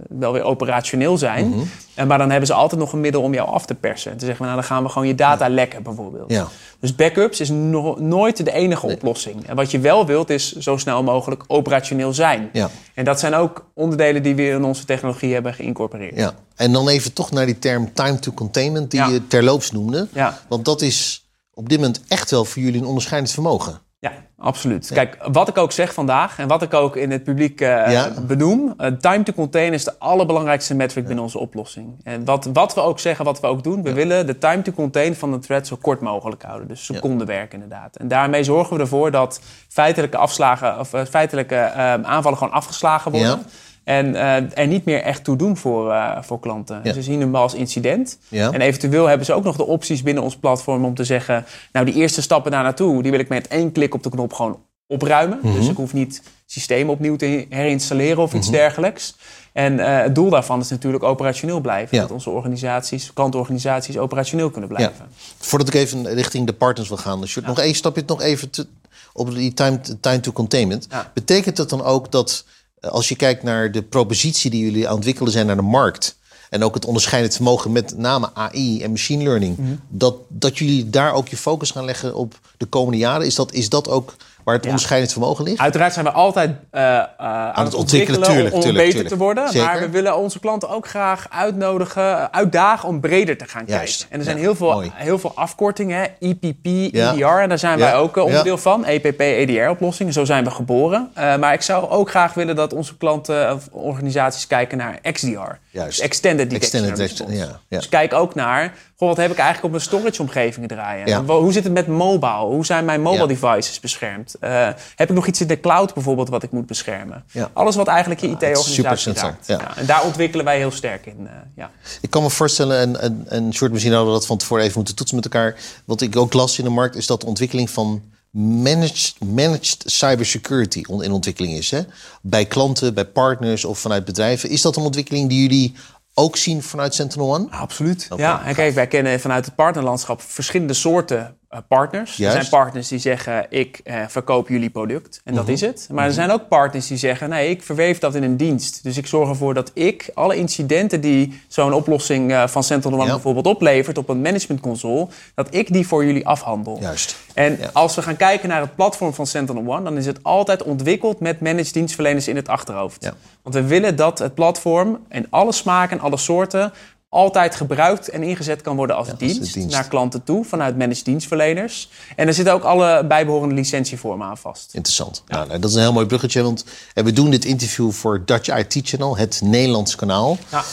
wel 0.09 0.33
weer 0.33 0.43
operationeel 0.43 1.19
zijn. 1.19 1.47
Mm 1.47 1.53
-hmm. 1.53 2.07
maar 2.07 2.19
dan 2.19 2.31
hebben 2.31 2.47
ze 2.47 2.55
altijd 2.55 2.81
nog 2.81 2.93
een 2.93 3.01
middel 3.01 3.23
om 3.23 3.35
jou 3.35 3.49
af 3.49 3.67
te 3.67 3.75
persen. 3.75 4.13
En 4.13 4.19
te 4.19 4.25
zeggen, 4.25 4.45
nou, 4.45 4.57
dan 4.57 4.67
gaan 4.67 4.83
we 4.83 4.89
gewoon 4.89 5.09
je 5.09 5.15
data 5.15 5.49
lekken 5.49 5.83
bijvoorbeeld. 5.83 6.31
Ja. 6.31 6.47
Dus 6.81 6.95
backups 6.95 7.41
is 7.41 7.49
no 7.49 7.97
nooit 7.99 8.45
de 8.45 8.53
enige 8.53 8.87
nee. 8.87 8.95
oplossing. 8.95 9.47
En 9.47 9.57
wat 9.57 9.71
je 9.71 9.79
wel 9.79 10.07
wilt 10.07 10.31
is 10.31 10.53
zo 10.53 10.77
snel 10.77 11.03
mogelijk 11.03 11.45
operationeel 11.47 12.13
zijn. 12.13 12.49
Ja. 12.53 12.71
En 12.95 13.05
dat 13.05 13.21
zijn 13.21 13.35
ook 13.35 13.67
onderdelen 13.75 14.23
die 14.23 14.35
we 14.35 14.49
in 14.49 14.65
onze 14.65 14.85
technologie 14.85 15.33
hebben 15.33 15.55
geïncorporeerd. 15.55 16.17
Ja. 16.17 16.35
En 16.57 16.73
dan 16.73 16.89
even 16.89 17.13
toch 17.13 17.31
naar 17.31 17.47
die 17.47 17.59
term 17.59 17.93
time 17.93 18.19
to 18.19 18.33
containment 18.33 18.91
die 18.91 19.05
je 19.05 19.27
terloops 19.27 19.71
noemde. 19.71 20.09
Ja. 20.13 20.39
Want 20.49 20.65
dat 20.65 20.83
is 20.83 21.26
op 21.57 21.69
dit 21.69 21.79
moment 21.79 22.01
echt 22.09 22.31
wel 22.31 22.45
voor 22.45 22.63
jullie 22.63 22.81
een 22.81 22.87
onderscheidend 22.87 23.33
vermogen. 23.33 23.81
Ja, 23.99 24.13
absoluut. 24.37 24.91
Kijk, 24.93 25.17
wat 25.33 25.49
ik 25.49 25.59
ook 25.59 25.73
zeg 25.73 25.95
vandaag 25.95 26.39
en 26.39 26.49
wat 26.49 26.63
ik 26.63 26.75
ook 26.75 26.97
in 26.97 27.11
het 27.11 27.25
publiek 27.25 27.61
uh, 27.61 28.07
benoem, 28.27 28.75
uh, 28.79 28.87
time 28.87 29.23
to 29.23 29.33
contain 29.33 29.73
is 29.73 29.85
de 29.85 29.99
allerbelangrijkste 29.99 30.75
metric 30.75 31.07
binnen 31.07 31.25
onze 31.25 31.39
oplossing. 31.39 32.01
En 32.03 32.25
wat, 32.25 32.49
wat 32.53 32.75
we 32.75 32.81
ook 32.81 32.99
zeggen, 32.99 33.25
wat 33.25 33.41
we 33.41 33.47
ook 33.47 33.63
doen, 33.63 33.83
we 33.83 33.93
willen 33.93 34.27
de 34.27 34.39
time 34.39 34.63
to 34.63 34.73
contain 34.73 35.15
van 35.15 35.33
een 35.33 35.41
thread 35.41 35.67
zo 35.67 35.77
kort 35.77 36.01
mogelijk 36.01 36.43
houden. 36.43 36.69
Dus 36.69 36.85
secondenwerk 36.85 37.53
inderdaad. 37.53 37.97
En 37.97 38.09
daarmee 38.09 38.45
zorgen 38.45 38.77
we 38.77 38.83
ervoor 38.83 39.11
dat 39.11 39.41
feitelijke 39.69 40.17
afslagen 40.17 40.79
of 40.79 40.95
uh, 40.95 41.05
feitelijke 41.05 41.73
aanvallen 42.03 42.39
gewoon 42.39 42.53
afgeslagen 42.53 43.13
worden. 43.13 43.47
En 43.87 44.07
uh, 44.07 44.59
er 44.59 44.67
niet 44.67 44.85
meer 44.85 45.03
echt 45.03 45.25
toe 45.25 45.37
doen 45.37 45.57
voor, 45.57 45.91
uh, 45.91 46.23
voor 46.23 46.41
klanten. 46.41 46.81
Ja. 46.83 46.93
Ze 46.93 47.03
zien 47.03 47.21
hem 47.21 47.35
als 47.35 47.55
incident. 47.55 48.19
Ja. 48.29 48.51
En 48.51 48.61
eventueel 48.61 49.07
hebben 49.07 49.27
ze 49.27 49.33
ook 49.33 49.45
nog 49.45 49.57
de 49.57 49.67
opties 49.67 50.03
binnen 50.03 50.23
ons 50.23 50.37
platform 50.37 50.85
om 50.85 50.95
te 50.95 51.05
zeggen... 51.05 51.45
nou, 51.73 51.87
die 51.87 51.95
eerste 51.95 52.23
stappen 52.23 52.51
daar 52.51 52.63
naartoe, 52.63 53.03
die 53.03 53.11
wil 53.11 53.21
ik 53.21 53.29
met 53.29 53.49
één 53.49 53.73
klik 53.73 53.95
op 53.95 54.03
de 54.03 54.11
knop 54.11 54.33
gewoon 54.33 54.59
opruimen. 54.87 55.39
Mm 55.43 55.51
-hmm. 55.51 55.61
Dus 55.61 55.69
ik 55.69 55.77
hoef 55.77 55.93
niet 55.93 56.23
systeem 56.47 56.91
opnieuw 56.91 57.17
te 57.17 57.47
herinstalleren 57.49 58.23
of 58.23 58.35
iets 58.35 58.47
mm 58.47 58.53
-hmm. 58.53 58.63
dergelijks. 58.63 59.17
En 59.53 59.73
uh, 59.73 60.01
het 60.01 60.15
doel 60.15 60.31
daarvan 60.31 60.61
is 60.61 60.69
natuurlijk 60.69 61.05
operationeel 61.05 61.61
blijven. 61.61 61.97
Ja. 61.97 62.03
Dat 62.03 62.13
onze 62.13 62.31
organisaties, 62.31 63.13
klantorganisaties 63.13 63.99
operationeel 63.99 64.51
kunnen 64.51 64.69
blijven. 64.69 65.07
Voordat 65.39 65.69
ik 65.69 65.75
even 65.75 66.15
richting 66.15 66.47
de 66.47 66.53
partners 66.53 66.89
wil 66.89 66.97
gaan... 66.97 67.21
Dus 67.21 67.35
nog 67.35 67.61
één 67.61 67.75
stapje 67.75 68.03
nog 68.07 68.23
even 68.23 68.51
te, 68.51 68.67
op 69.13 69.35
die 69.35 69.55
time, 69.55 69.81
time 70.01 70.21
to 70.21 70.33
containment. 70.33 70.89
Betekent 71.15 71.57
dat 71.57 71.71
dan 71.71 71.83
ook 71.83 72.13
dat 72.13 72.45
als 72.91 73.09
je 73.09 73.17
kijkt 73.17 73.43
naar 73.43 73.73
de 73.73 73.83
propositie 73.83 74.51
die 74.51 74.65
jullie 74.65 74.83
aan 74.83 74.87
het 74.87 74.95
ontwikkelen 74.95 75.33
zijn 75.33 75.47
naar 75.47 75.57
de 75.57 75.63
markt. 75.63 76.17
En 76.51 76.65
ook 76.65 76.75
het 76.75 76.85
onderscheidend 76.85 77.35
vermogen 77.35 77.73
met 77.73 77.97
name 77.97 78.31
AI 78.35 78.83
en 78.83 78.91
machine 78.91 79.23
learning. 79.23 79.57
Mm 79.57 79.67
-hmm. 79.67 79.81
dat, 79.89 80.17
dat 80.29 80.59
jullie 80.59 80.91
daar 80.91 81.13
ook 81.13 81.29
je 81.29 81.37
focus 81.37 81.71
gaan 81.71 81.85
leggen 81.85 82.15
op 82.15 82.41
de 82.57 82.67
komende 82.67 82.99
jaren. 82.99 83.27
Is 83.27 83.35
dat, 83.35 83.53
is 83.53 83.69
dat 83.69 83.89
ook 83.89 84.15
waar 84.47 84.55
het 84.55 84.65
ja. 84.65 84.71
onderscheidend 84.71 85.13
vermogen 85.13 85.45
ligt? 85.45 85.59
Uiteraard 85.59 85.93
zijn 85.93 86.05
we 86.05 86.11
altijd 86.11 86.51
uh, 86.51 86.81
uh, 86.81 86.99
aan, 87.17 87.53
aan, 87.53 87.65
het 87.65 87.75
ontwikkelen, 87.75 88.23
tuurlijk, 88.23 88.49
om, 88.49 88.55
om 88.55 88.61
tuurlijk, 88.61 88.85
beter 88.85 88.91
tuurlijk. 88.91 89.09
te 89.09 89.17
worden. 89.17 89.49
Zeker. 89.49 89.67
Maar 89.67 89.81
we 89.81 89.89
willen 89.89 90.17
onze 90.17 90.41
klanten 90.41 90.69
ook 90.69 90.89
graag 90.89 91.27
uitnodigen, 91.31 92.33
uitdagen 92.33 92.89
om 92.89 93.01
breder 93.01 93.37
te 93.37 93.45
gaan 93.45 93.65
Juist. 93.67 93.99
kijken. 93.99 94.13
En 94.13 94.19
er 94.19 94.25
zijn 94.25 94.37
ja, 94.37 94.43
heel, 94.43 94.55
veel, 94.55 94.83
heel 94.95 95.19
veel 95.19 95.33
afkortingen, 95.35 96.11
EPP, 96.19 96.67
EDR. 96.67 97.25
En 97.25 97.49
daar 97.49 97.59
zijn 97.59 97.79
wij 97.79 97.95
ook 97.95 98.17
onderdeel 98.17 98.59
van. 98.59 98.85
EPP, 98.85 99.21
EDR-oplossingen. 99.21 100.13
Zo 100.13 100.25
zijn 100.25 100.45
we 100.45 100.51
geboren. 100.51 101.11
Maar 101.15 101.53
ik 101.53 101.63
zou 101.63 101.91
ook 101.91 102.11
graag 102.11 102.35
willen 102.35 102.57
dat 102.57 102.73
onze 102.73 102.97
klanten 102.97 103.55
of 103.55 103.69
organisaties 103.71 104.47
kijken 104.47 104.79
naar 104.79 104.99
XDR. 105.13 105.29
Juist. 105.71 105.97
Dus 105.97 106.01
Extended 106.01 106.51
Detection 106.51 106.85
Extended 106.85 107.11
Response. 107.11 107.59
Dus 107.69 107.89
kijk 107.89 108.13
ook 108.15 108.35
naar 108.35 108.73
Goh, 108.99 109.09
wat 109.09 109.17
heb 109.17 109.31
ik 109.31 109.37
eigenlijk 109.37 109.65
op 109.65 109.71
mijn 109.71 109.83
storage-omgevingen 109.83 110.69
draaien? 110.69 111.07
Ja. 111.07 111.25
Hoe 111.25 111.53
zit 111.53 111.65
het 111.65 111.73
met 111.73 111.87
mobile? 111.87 112.45
Hoe 112.45 112.65
zijn 112.65 112.85
mijn 112.85 113.01
mobile 113.01 113.23
ja. 113.23 113.29
devices 113.29 113.81
beschermd? 113.81 114.36
Uh, 114.41 114.69
heb 114.97 115.09
ik 115.09 115.15
nog 115.15 115.27
iets 115.27 115.41
in 115.41 115.47
de 115.47 115.61
cloud 115.61 115.95
bijvoorbeeld 115.95 116.29
wat 116.29 116.43
ik 116.43 116.51
moet 116.51 116.67
beschermen? 116.67 117.25
Ja. 117.33 117.51
Alles 117.53 117.77
wat 117.77 117.87
eigenlijk 117.87 118.21
je 118.21 118.29
IT-organisatie 118.29 119.13
raakt. 119.13 119.47
Ja. 119.47 119.77
En 119.77 119.87
daar 119.87 120.05
ontwikkelen 120.05 120.45
wij 120.45 120.59
heel 120.59 120.71
sterk 120.71 121.07
in. 121.07 121.21
Uh, 121.21 121.31
ja. 121.57 121.71
Ik 122.01 122.11
kan 122.11 122.23
me 122.23 122.31
voorstellen, 122.31 122.79
en, 122.79 123.01
en, 123.01 123.25
en 123.29 123.55
short 123.55 123.73
misschien 123.73 123.93
hadden 123.93 124.13
we 124.13 124.19
dat 124.19 124.27
van 124.27 124.39
tevoren 124.39 124.63
even 124.63 124.77
moeten 124.77 124.95
toetsen 124.95 125.17
met 125.17 125.25
elkaar. 125.25 125.57
Wat 125.85 126.01
ik 126.01 126.17
ook 126.17 126.33
las 126.33 126.59
in 126.59 126.65
de 126.65 126.71
markt 126.71 126.97
is 126.97 127.07
dat 127.07 127.21
de 127.21 127.27
ontwikkeling 127.27 127.71
van 127.71 128.03
managed, 128.37 129.15
managed 129.25 129.83
cybersecurity 129.85 130.85
in 130.89 131.13
ontwikkeling 131.13 131.55
is. 131.55 131.71
Hè? 131.71 131.81
Bij 132.23 132.45
klanten, 132.45 132.95
bij 132.95 133.05
partners 133.05 133.65
of 133.65 133.79
vanuit 133.79 134.05
bedrijven. 134.05 134.51
Is 134.51 134.63
dat 134.63 134.77
een 134.77 134.83
ontwikkeling 134.83 135.29
die 135.29 135.43
jullie 135.43 135.75
ook 136.15 136.37
zien 136.37 136.63
vanuit 136.63 136.95
Sentinel 136.95 137.35
One? 137.35 137.47
Absoluut. 137.51 138.07
Okay. 138.11 138.25
Ja, 138.25 138.45
en 138.45 138.55
kijk, 138.55 138.75
wij 138.75 138.87
kennen 138.87 139.21
vanuit 139.21 139.45
het 139.45 139.55
partnerlandschap 139.55 140.23
verschillende 140.23 140.75
soorten 140.75 141.37
partners. 141.63 142.17
Juist. 142.17 142.37
Er 142.37 142.45
zijn 142.45 142.63
partners 142.63 142.89
die 142.89 142.99
zeggen, 142.99 143.47
ik 143.49 143.81
uh, 143.85 144.03
verkoop 144.09 144.49
jullie 144.49 144.71
product 144.71 145.21
en 145.25 145.35
dat 145.35 145.45
-hmm. 145.45 145.53
is 145.53 145.61
het. 145.61 145.89
Maar 145.93 146.05
er 146.05 146.13
zijn 146.13 146.31
ook 146.31 146.49
partners 146.49 146.87
die 146.87 146.97
zeggen, 146.97 147.29
nee, 147.29 147.51
ik 147.51 147.63
verweef 147.63 147.99
dat 147.99 148.15
in 148.15 148.23
een 148.23 148.37
dienst. 148.37 148.83
Dus 148.83 148.97
ik 148.97 149.07
zorg 149.07 149.29
ervoor 149.29 149.55
dat 149.55 149.71
ik 149.75 150.11
alle 150.15 150.37
incidenten 150.37 151.01
die 151.01 151.41
zo'n 151.49 151.73
oplossing 151.73 152.31
uh, 152.31 152.47
van 152.47 152.63
Sentinel 152.63 152.99
One 152.99 153.07
ja. 153.07 153.13
bijvoorbeeld 153.13 153.47
oplevert 153.47 153.99
op 153.99 154.09
een 154.09 154.21
management 154.21 154.61
console, 154.61 155.09
dat 155.35 155.55
ik 155.55 155.73
die 155.73 155.87
voor 155.87 156.05
jullie 156.05 156.27
afhandel. 156.27 156.79
Juist. 156.81 157.17
En 157.35 157.57
ja. 157.61 157.71
als 157.73 157.95
we 157.95 158.03
gaan 158.03 158.17
kijken 158.17 158.49
naar 158.49 158.61
het 158.61 158.75
platform 158.75 159.15
van 159.15 159.27
Sentinel 159.27 159.63
One, 159.67 159.83
dan 159.83 159.97
is 159.97 160.07
het 160.07 160.19
altijd 160.23 160.63
ontwikkeld 160.63 161.21
met 161.21 161.41
managed 161.41 161.73
dienstverleners 161.73 162.29
in 162.29 162.37
het 162.37 162.49
achterhoofd. 162.49 163.03
Ja. 163.03 163.15
Want 163.43 163.55
we 163.55 163.63
willen 163.63 163.97
dat 163.97 164.19
het 164.19 164.35
platform 164.35 164.99
in 165.09 165.27
alle 165.31 165.53
smaken 165.53 165.99
en 165.99 166.05
alle 166.05 166.17
soorten 166.17 166.73
altijd 167.17 167.55
gebruikt 167.55 168.09
en 168.09 168.23
ingezet 168.23 168.63
kan 168.63 168.77
worden 168.77 168.97
als, 168.97 169.07
ja, 169.07 169.15
dienst, 169.15 169.41
als 169.41 169.53
dienst, 169.53 169.75
naar 169.75 169.89
klanten 169.89 170.25
toe 170.25 170.45
vanuit 170.45 170.79
managed 170.79 171.05
dienstverleners. 171.05 171.89
En 172.17 172.27
er 172.27 172.35
zitten 172.35 172.55
ook 172.55 172.63
alle 172.63 173.05
bijbehorende 173.07 173.55
licentievormen 173.55 174.27
aan 174.27 174.39
vast. 174.39 174.75
Interessant. 174.75 175.23
Ja. 175.27 175.45
Nou, 175.45 175.61
dat 175.61 175.71
is 175.71 175.77
een 175.77 175.83
heel 175.83 175.93
mooi 175.93 176.07
bruggetje, 176.07 176.43
want 176.43 176.65
we 176.95 177.13
doen 177.13 177.31
dit 177.31 177.45
interview 177.45 177.91
voor 177.91 178.23
Dutch 178.25 178.57
IT 178.57 178.89
Channel, 178.89 179.17
het 179.17 179.41
Nederlands 179.45 179.95
kanaal. 179.95 180.39
Ja. 180.51 180.65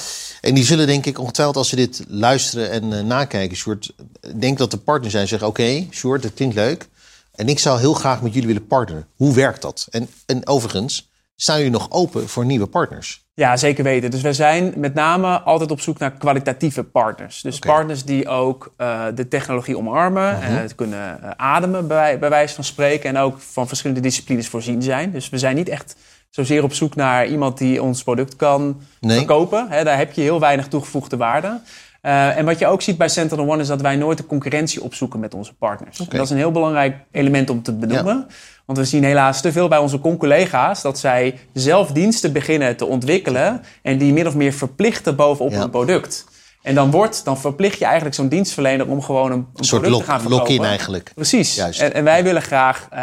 En 0.41 0.53
die 0.53 0.63
zullen 0.63 0.87
denk 0.87 1.05
ik 1.05 1.19
ongetwijfeld 1.19 1.57
als 1.57 1.69
ze 1.69 1.75
dit 1.75 2.03
luisteren 2.07 2.71
en 2.71 2.91
uh, 2.91 3.01
nakijken, 3.01 3.57
Sjoerd, 3.57 3.93
denk 4.35 4.57
dat 4.57 4.71
de 4.71 4.77
partners 4.77 5.11
zijn 5.11 5.23
en 5.23 5.29
zeggen, 5.29 5.47
oké, 5.47 5.61
okay, 5.61 5.87
Sjoerd, 5.91 6.21
dat 6.21 6.33
klinkt 6.33 6.55
leuk. 6.55 6.87
En 7.35 7.49
ik 7.49 7.59
zou 7.59 7.79
heel 7.79 7.93
graag 7.93 8.21
met 8.21 8.33
jullie 8.33 8.47
willen 8.47 8.67
partneren. 8.67 9.07
Hoe 9.15 9.33
werkt 9.33 9.61
dat? 9.61 9.87
En, 9.89 10.09
en 10.25 10.47
overigens, 10.47 11.09
staan 11.35 11.57
jullie 11.57 11.71
nog 11.71 11.91
open 11.91 12.29
voor 12.29 12.45
nieuwe 12.45 12.67
partners? 12.67 13.22
Ja, 13.35 13.57
zeker 13.57 13.83
weten. 13.83 14.11
Dus 14.11 14.21
we 14.21 14.33
zijn 14.33 14.73
met 14.75 14.93
name 14.93 15.39
altijd 15.39 15.71
op 15.71 15.81
zoek 15.81 15.99
naar 15.99 16.11
kwalitatieve 16.11 16.83
partners. 16.83 17.41
Dus 17.41 17.55
okay. 17.55 17.75
partners 17.75 18.03
die 18.03 18.27
ook 18.27 18.73
uh, 18.77 19.05
de 19.15 19.27
technologie 19.27 19.77
omarmen, 19.77 20.35
-huh. 20.35 20.57
en 20.57 20.75
kunnen 20.75 21.19
uh, 21.23 21.29
ademen 21.35 21.87
bij, 21.87 22.19
bij 22.19 22.29
wijze 22.29 22.55
van 22.55 22.63
spreken 22.63 23.09
en 23.09 23.17
ook 23.17 23.39
van 23.39 23.67
verschillende 23.67 24.01
disciplines 24.01 24.47
voorzien 24.47 24.81
zijn. 24.81 25.11
Dus 25.11 25.29
we 25.29 25.37
zijn 25.37 25.55
niet 25.55 25.69
echt 25.69 25.95
zozeer 26.29 26.63
op 26.63 26.73
zoek 26.73 26.95
naar 26.95 27.27
iemand 27.27 27.57
die 27.57 27.83
ons 27.83 28.03
product 28.03 28.35
kan 28.35 28.81
nee. 28.99 29.17
verkopen. 29.17 29.67
He, 29.69 29.83
daar 29.83 29.97
heb 29.97 30.11
je 30.11 30.21
heel 30.21 30.39
weinig 30.39 30.67
toegevoegde 30.67 31.17
waarde. 31.17 31.59
Uh, 32.05 32.37
en 32.37 32.45
wat 32.45 32.59
je 32.59 32.67
ook 32.67 32.81
ziet 32.81 32.97
bij 32.97 33.09
Sentinel 33.09 33.49
One 33.49 33.61
is 33.61 33.67
dat 33.67 33.81
wij 33.81 33.95
nooit 33.95 34.17
de 34.17 34.25
concurrentie 34.25 34.83
opzoeken 34.83 35.19
met 35.19 35.33
onze 35.33 35.53
partners. 35.53 35.99
Okay. 35.99 36.17
Dat 36.17 36.25
is 36.25 36.31
een 36.31 36.37
heel 36.37 36.51
belangrijk 36.51 36.95
element 37.11 37.49
om 37.49 37.63
te 37.63 37.73
benoemen. 37.73 38.25
Ja. 38.27 38.35
Want 38.65 38.77
we 38.77 38.85
zien 38.85 39.03
helaas 39.03 39.41
te 39.41 39.51
veel 39.51 39.67
bij 39.67 39.77
onze 39.77 39.99
collega's 39.99 40.81
dat 40.81 40.99
zij 40.99 41.39
zelf 41.53 41.91
diensten 41.91 42.33
beginnen 42.33 42.75
te 42.77 42.85
ontwikkelen 42.85 43.61
en 43.81 43.97
die 43.97 44.13
min 44.13 44.27
of 44.27 44.35
meer 44.35 44.53
verplichten 44.53 45.15
bovenop 45.15 45.51
ja. 45.51 45.61
een 45.61 45.69
product. 45.69 46.25
En 46.61 46.75
dan 46.75 46.91
wordt, 46.91 47.25
dan 47.25 47.37
verplicht 47.37 47.79
je 47.79 47.85
eigenlijk 47.85 48.15
zo'n 48.15 48.27
dienstverlener 48.27 48.87
om 48.87 49.01
gewoon 49.01 49.31
een, 49.31 49.37
een, 49.37 49.47
een 49.55 49.63
soort 49.63 49.81
product 49.81 50.03
te 50.03 50.09
gaan 50.09 50.21
verkopen. 50.21 50.45
lock-in 50.47 50.63
eigenlijk. 50.63 51.11
Precies. 51.15 51.55
Juist. 51.55 51.81
En, 51.81 51.93
en 51.93 52.03
wij 52.03 52.23
willen 52.23 52.41
graag, 52.41 52.87
uh, 52.93 52.97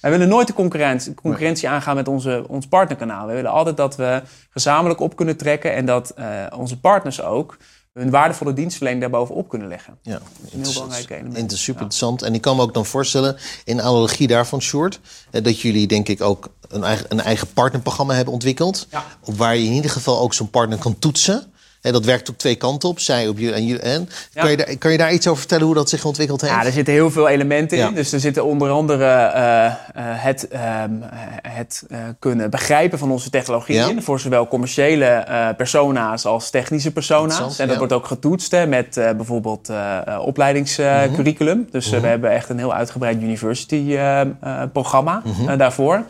wij 0.00 0.10
willen 0.10 0.28
nooit 0.28 0.46
de 0.46 0.52
concurrentie, 0.52 1.14
concurrentie 1.14 1.68
aangaan 1.68 1.94
met 1.94 2.08
onze, 2.08 2.44
ons 2.48 2.66
partnerkanaal. 2.66 3.26
We 3.26 3.34
willen 3.34 3.50
altijd 3.50 3.76
dat 3.76 3.96
we 3.96 4.22
gezamenlijk 4.50 5.00
op 5.00 5.16
kunnen 5.16 5.36
trekken 5.36 5.74
en 5.74 5.86
dat 5.86 6.14
uh, 6.18 6.24
onze 6.56 6.80
partners 6.80 7.22
ook 7.22 7.56
hun 7.96 8.10
waardevolle 8.10 8.52
dienstverlening 8.52 9.02
daarbovenop 9.02 9.48
kunnen 9.48 9.68
leggen. 9.68 9.98
Ja, 10.02 10.12
dat 10.12 10.22
is 10.46 10.52
een 10.52 10.62
heel 10.62 10.72
belangrijk 10.72 11.10
element. 11.10 11.36
Het 11.36 11.52
is 11.52 11.62
super 11.62 11.82
interessant. 11.82 12.22
En 12.22 12.34
ik 12.34 12.40
kan 12.40 12.56
me 12.56 12.62
ook 12.62 12.74
dan 12.74 12.86
voorstellen, 12.86 13.36
in 13.64 13.80
analogie 13.80 14.26
daarvan, 14.26 14.62
Short, 14.62 15.00
dat 15.30 15.60
jullie 15.60 15.86
denk 15.86 16.08
ik 16.08 16.20
ook 16.20 16.48
een 16.68 16.84
eigen, 16.84 17.06
een 17.08 17.20
eigen 17.20 17.52
partnerprogramma 17.52 18.14
hebben 18.14 18.32
ontwikkeld. 18.34 18.86
Ja. 18.90 19.04
Waar 19.24 19.56
je 19.56 19.64
in 19.64 19.72
ieder 19.72 19.90
geval 19.90 20.20
ook 20.20 20.34
zo'n 20.34 20.50
partner 20.50 20.78
kan 20.78 20.98
toetsen. 20.98 21.52
En 21.86 21.92
dat 21.92 22.04
werkt 22.04 22.28
op 22.28 22.38
twee 22.38 22.54
kanten 22.54 22.88
op, 22.88 23.00
zij 23.00 23.28
op 23.28 23.38
je 23.38 23.52
en 23.52 23.66
je. 23.66 23.78
En. 23.78 24.08
Ja. 24.32 24.40
Kan, 24.40 24.50
je 24.50 24.56
daar, 24.56 24.76
kan 24.76 24.92
je 24.92 24.98
daar 24.98 25.12
iets 25.12 25.26
over 25.26 25.38
vertellen 25.38 25.64
hoe 25.66 25.74
dat 25.74 25.88
zich 25.88 26.04
ontwikkeld 26.04 26.40
heeft? 26.40 26.52
Ja, 26.52 26.64
er 26.64 26.72
zitten 26.72 26.94
heel 26.94 27.10
veel 27.10 27.28
elementen 27.28 27.78
ja. 27.78 27.88
in. 27.88 27.94
Dus 27.94 28.12
er 28.12 28.20
zitten 28.20 28.44
onder 28.44 28.70
andere 28.70 29.04
uh, 29.04 29.64
uh, 29.64 29.72
het, 29.96 30.48
uh, 30.52 30.60
het 31.42 31.84
kunnen 32.18 32.50
begrijpen 32.50 32.98
van 32.98 33.10
onze 33.10 33.30
technologie 33.30 33.74
ja. 33.74 33.88
in. 33.88 34.02
Voor 34.02 34.20
zowel 34.20 34.48
commerciële 34.48 35.24
persona's 35.56 36.24
als 36.24 36.50
technische 36.50 36.92
persona's. 36.92 37.58
En 37.58 37.68
dat 37.68 37.76
wordt 37.76 37.92
ook 37.92 38.06
getoetst 38.06 38.50
hè, 38.50 38.66
met 38.66 38.94
bijvoorbeeld 38.94 39.70
opleidingscurriculum. 40.20 41.56
-hmm. 41.56 41.68
Dus 41.70 41.90
-hmm. 41.90 42.00
we 42.00 42.06
hebben 42.06 42.30
echt 42.30 42.48
een 42.48 42.58
heel 42.58 42.74
uitgebreid 42.74 43.22
university 43.22 43.98
programma 44.72 45.22
-hmm. 45.24 45.56
daarvoor. 45.56 46.04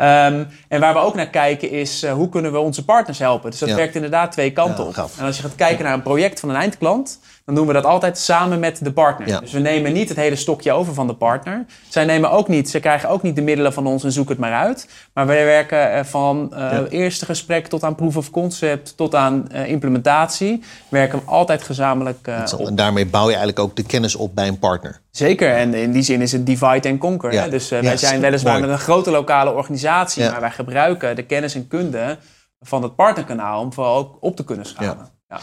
Um, 0.00 0.48
en 0.68 0.80
waar 0.80 0.92
we 0.92 1.00
ook 1.00 1.14
naar 1.14 1.28
kijken 1.28 1.70
is 1.70 2.04
uh, 2.04 2.12
hoe 2.12 2.28
kunnen 2.28 2.52
we 2.52 2.58
onze 2.58 2.84
partners 2.84 3.18
helpen. 3.18 3.50
Dus 3.50 3.60
dat 3.60 3.68
ja. 3.68 3.74
werkt 3.74 3.94
inderdaad 3.94 4.32
twee 4.32 4.52
kanten 4.52 4.84
ja, 4.84 5.02
op. 5.02 5.10
En 5.18 5.24
als 5.24 5.36
je 5.36 5.42
gaat 5.42 5.54
kijken 5.54 5.84
naar 5.84 5.94
een 5.94 6.02
project 6.02 6.40
van 6.40 6.48
een 6.48 6.56
eindklant, 6.56 7.20
dan 7.44 7.54
doen 7.54 7.66
we 7.66 7.72
dat 7.72 7.84
altijd 7.84 8.18
samen 8.18 8.60
met 8.60 8.84
de 8.84 8.92
partner. 8.92 9.28
Ja. 9.28 9.40
Dus 9.40 9.52
we 9.52 9.58
nemen 9.58 9.92
niet 9.92 10.08
het 10.08 10.18
hele 10.18 10.36
stokje 10.36 10.72
over 10.72 10.94
van 10.94 11.06
de 11.06 11.14
partner. 11.14 11.64
Zij 11.88 12.04
nemen 12.04 12.30
ook 12.30 12.48
niet, 12.48 12.70
ze 12.70 12.80
krijgen 12.80 13.08
ook 13.08 13.22
niet 13.22 13.36
de 13.36 13.42
middelen 13.42 13.72
van 13.72 13.86
ons 13.86 14.04
en 14.04 14.12
zoek 14.12 14.28
het 14.28 14.38
maar 14.38 14.52
uit. 14.52 14.88
Maar 15.14 15.26
wij 15.26 15.44
werken 15.44 16.06
van 16.06 16.50
uh, 16.52 16.58
ja. 16.58 16.86
eerste 16.86 17.24
gesprek 17.24 17.66
tot 17.66 17.84
aan 17.84 17.94
proof 17.94 18.16
of 18.16 18.30
concept 18.30 18.96
tot 18.96 19.14
aan 19.14 19.48
uh, 19.52 19.68
implementatie. 19.68 20.62
Werken 20.88 21.18
we 21.18 21.24
altijd 21.24 21.62
gezamenlijk 21.62 22.26
uh, 22.28 22.44
op. 22.58 22.66
En 22.66 22.74
daarmee 22.74 23.06
bouw 23.06 23.24
je 23.24 23.28
eigenlijk 23.28 23.58
ook 23.58 23.76
de 23.76 23.82
kennis 23.82 24.14
op 24.14 24.34
bij 24.34 24.48
een 24.48 24.58
partner. 24.58 25.00
Zeker, 25.10 25.54
en 25.54 25.74
in 25.74 25.92
die 25.92 26.02
zin 26.02 26.20
is 26.20 26.32
het 26.32 26.46
divide 26.46 26.88
and 26.88 26.98
conquer. 26.98 27.32
Ja. 27.32 27.48
Dus 27.48 27.68
wij 27.68 27.96
zijn 27.96 28.20
weliswaar 28.20 28.60
met 28.60 28.70
een 28.70 28.78
grote 28.78 29.10
lokale 29.10 29.52
organisatie, 29.52 30.30
maar 30.30 30.40
wij 30.40 30.50
gebruiken 30.50 31.16
de 31.16 31.22
kennis 31.22 31.54
en 31.54 31.68
kunde 31.68 32.18
van 32.60 32.82
het 32.82 32.94
partnerkanaal 32.94 33.60
om 33.60 33.72
vooral 33.72 33.96
ook 33.96 34.16
op 34.20 34.36
te 34.36 34.44
kunnen 34.44 34.66
schalen. 34.66 35.08
Ja. 35.28 35.40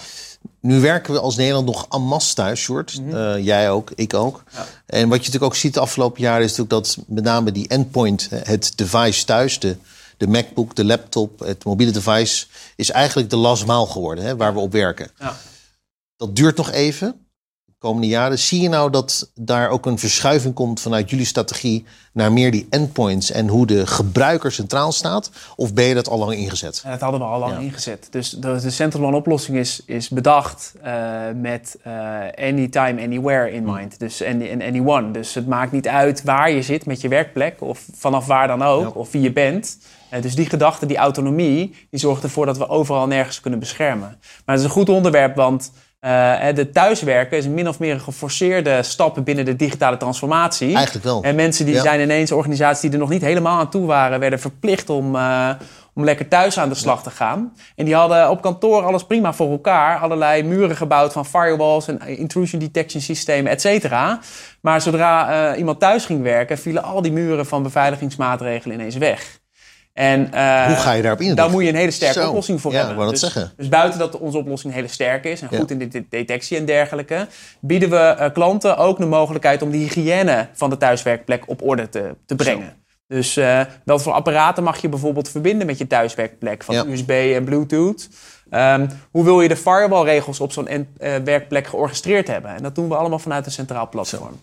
Nu 0.60 0.80
werken 0.80 1.14
we 1.14 1.20
als 1.20 1.36
Nederland 1.36 1.66
nog 1.66 1.88
en 1.90 2.02
masse 2.02 2.36
thuis, 2.36 2.62
Sjoerd. 2.62 3.02
Eh, 3.12 3.38
jij 3.38 3.72
ook, 3.72 3.92
ik 3.96 4.14
ook. 4.14 4.44
Ja. 4.54 4.66
En 4.86 5.10
wat 5.10 5.18
je 5.18 5.26
natuurlijk 5.26 5.44
ook 5.44 5.56
ziet 5.56 5.74
de 5.74 5.80
afgelopen 5.80 6.22
jaren... 6.22 6.44
is 6.44 6.56
natuurlijk 6.58 6.86
dat 6.86 6.98
met 7.08 7.24
name 7.24 7.52
die 7.52 7.68
endpoint, 7.68 8.30
het 8.32 8.74
device 8.76 9.26
thuis... 9.26 9.60
de, 9.60 9.78
de 10.18 10.28
MacBook, 10.28 10.76
de 10.76 10.86
laptop, 10.86 11.40
het 11.40 11.64
mobiele 11.64 11.92
device... 11.92 12.46
is 12.76 12.90
eigenlijk 12.90 13.30
de 13.30 13.36
lasmaal 13.36 13.86
geworden, 13.86 14.24
hè, 14.24 14.36
waar 14.36 14.54
we 14.54 14.60
op 14.60 14.72
werken. 14.72 15.12
Ja. 15.20 15.38
Dat 16.18 16.36
duurt 16.36 16.58
nog 16.58 16.72
even, 16.72 17.27
komende 17.80 18.08
jaren. 18.08 18.40
Zie 18.40 18.62
je 18.62 18.70
nou 18.70 18.92
dat 18.92 19.32
daar 19.36 19.70
ook 19.70 19.86
een 19.86 20.00
verschuiving 20.00 20.54
komt 20.54 20.80
vanuit 20.82 21.10
jullie 21.10 21.26
strategie... 21.26 21.86
naar 22.14 22.34
meer 22.34 22.52
die 22.52 22.68
endpoints 22.70 23.32
en 23.32 23.48
hoe 23.48 23.66
de 23.66 23.88
gebruiker 23.88 24.52
centraal 24.52 24.92
staat? 24.92 25.32
Of 25.56 25.74
ben 25.74 25.86
je 25.86 25.94
dat 25.94 26.10
al 26.10 26.18
lang 26.18 26.34
ingezet? 26.34 26.82
En 26.86 26.92
dat 26.92 27.02
hadden 27.02 27.20
we 27.20 27.26
al 27.26 27.40
lang 27.40 27.54
Ja. 27.54 27.60
ingezet. 27.60 28.08
Dus 28.12 28.30
de, 28.30 28.60
de 28.62 28.70
Central 28.70 29.06
One 29.06 29.16
oplossing 29.16 29.58
is, 29.58 29.82
is 29.86 30.10
bedacht 30.10 30.74
eh, 30.82 30.94
met 31.36 31.78
eh, 31.84 31.94
anytime, 32.36 33.02
anywhere 33.02 33.52
in 33.52 33.64
mind. 33.64 34.00
Dus 34.00 34.24
any, 34.24 34.52
anyone. 34.62 35.12
Dus 35.12 35.34
het 35.34 35.48
maakt 35.48 35.72
niet 35.72 35.88
uit 35.88 36.24
waar 36.24 36.52
je 36.52 36.62
zit 36.62 36.86
met 36.86 37.02
je 37.02 37.08
werkplek 37.08 37.62
of 37.62 37.86
vanaf 37.94 38.26
waar 38.26 38.48
dan 38.48 38.62
ook, 38.64 38.82
Ja. 38.82 38.90
of 38.90 39.12
wie 39.12 39.22
je 39.22 39.32
bent. 39.34 39.78
Eh, 40.10 40.22
dus 40.22 40.36
die 40.36 40.50
gedachte, 40.50 40.86
die 40.86 40.98
autonomie, 40.98 41.76
die 41.90 42.00
zorgt 42.00 42.24
ervoor 42.24 42.46
dat 42.46 42.58
we 42.58 42.70
overal 42.70 43.04
en 43.04 43.10
nergens 43.10 43.40
kunnen 43.42 43.60
beschermen. 43.60 44.18
Maar 44.46 44.56
het 44.56 44.60
is 44.60 44.64
een 44.64 44.70
goed 44.72 44.90
onderwerp, 44.90 45.36
want 45.36 45.72
eh, 46.00 46.56
de 46.56 46.70
thuiswerken 46.70 47.38
is 47.38 47.48
min 47.48 47.68
of 47.68 47.80
meer 47.80 47.94
een 47.94 48.00
geforceerde 48.00 48.84
stap 48.84 49.20
binnen 49.24 49.46
de 49.46 49.56
digitale 49.56 49.98
transformatie. 49.98 50.76
Eigenlijk 50.76 51.06
wel. 51.06 51.24
En 51.24 51.36
mensen 51.36 51.66
die 51.66 51.76
Ja. 51.76 51.82
zijn 51.82 52.02
ineens 52.02 52.32
organisaties 52.32 52.82
die 52.82 52.92
er 52.92 52.98
nog 52.98 53.10
niet 53.10 53.22
helemaal 53.22 53.60
aan 53.60 53.70
toe 53.70 53.86
waren, 53.86 54.20
werden 54.20 54.40
verplicht 54.40 54.90
om, 54.90 55.16
eh, 55.16 55.50
om 55.94 56.04
lekker 56.04 56.28
thuis 56.28 56.60
aan 56.60 56.70
de 56.70 56.76
slag 56.76 57.04
te 57.04 57.10
gaan. 57.10 57.54
En 57.76 57.86
die 57.86 57.96
hadden 57.96 58.30
op 58.30 58.42
kantoor 58.42 58.84
alles 58.84 59.04
prima 59.04 59.34
voor 59.34 59.52
elkaar. 59.52 60.00
Allerlei 60.00 60.44
muren 60.44 60.76
gebouwd 60.76 61.14
van 61.14 61.26
firewalls 61.26 61.88
en 61.88 62.08
intrusion 62.08 62.60
detection 62.60 63.02
systemen, 63.02 63.52
et 63.52 63.62
cetera. 63.62 64.20
Maar 64.62 64.82
zodra 64.82 65.52
eh, 65.52 65.58
iemand 65.58 65.80
thuis 65.80 66.06
ging 66.06 66.22
werken, 66.22 66.58
vielen 66.58 66.84
al 66.84 67.02
die 67.02 67.12
muren 67.12 67.46
van 67.46 67.64
beveiligingsmaatregelen 67.64 68.78
ineens 68.80 68.96
weg. 68.98 69.40
En, 69.98 70.34
eh, 70.34 70.66
Hoe 70.66 70.76
ga 70.76 70.92
je 70.92 71.02
daarop 71.02 71.22
in? 71.22 71.36
Daar 71.36 71.50
moet 71.50 71.64
je 71.64 71.70
een 71.70 71.76
hele 71.76 71.92
sterke 71.92 72.20
Zo. 72.20 72.28
oplossing 72.28 72.62
voor 72.62 72.72
Ja, 72.72 72.78
hebben. 72.86 72.98
dat 72.98 73.10
dus, 73.10 73.20
zeggen. 73.20 73.52
dus 73.58 73.70
buiten 73.70 74.00
dat 74.00 74.18
onze 74.20 74.38
oplossing 74.38 74.74
heel 74.74 74.88
sterk 74.88 75.24
is 75.26 75.42
en 75.42 75.48
Ja. 75.52 75.58
goed 75.58 75.72
in 75.72 75.78
de 75.80 75.88
de- 75.88 76.06
detectie 76.10 76.58
en 76.58 76.66
dergelijke, 76.66 77.28
bieden 77.60 77.90
we 77.90 77.96
eh, 77.98 78.32
klanten 78.34 78.78
ook 78.78 78.98
de 78.98 79.06
mogelijkheid 79.06 79.62
om 79.62 79.72
de 79.72 79.78
hygiëne 79.78 80.48
van 80.54 80.70
de 80.70 80.78
thuiswerkplek 80.78 81.44
op 81.48 81.62
orde 81.64 81.90
te, 81.90 82.16
te 82.26 82.36
brengen. 82.36 82.74
Dus 83.08 83.40
wat 83.86 84.02
voor 84.04 84.14
apparaten 84.14 84.64
mag 84.64 84.82
je 84.82 84.90
bijvoorbeeld 84.90 85.30
verbinden 85.30 85.68
met 85.68 85.78
je 85.78 85.88
thuiswerkplek 85.88 86.64
van 86.64 86.76
Ja. 86.76 86.86
USB 86.88 87.10
en 87.10 87.44
Bluetooth? 87.44 88.10
Ehm, 88.50 88.88
hoe 89.12 89.24
wil 89.24 89.42
je 89.42 89.48
de 89.48 89.56
firewallregels 89.56 90.40
op 90.40 90.52
zo'n 90.52 90.88
werkplek 91.24 91.68
georchestreerd 91.68 92.28
hebben? 92.28 92.52
En 92.56 92.64
dat 92.64 92.76
doen 92.76 92.88
we 92.90 92.96
allemaal 92.96 93.20
vanuit 93.20 93.46
een 93.46 93.52
centraal 93.52 93.90
platform. 93.90 94.40